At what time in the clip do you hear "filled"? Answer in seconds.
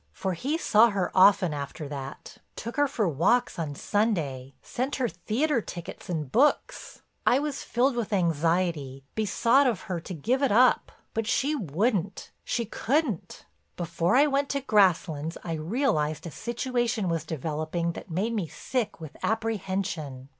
7.61-7.95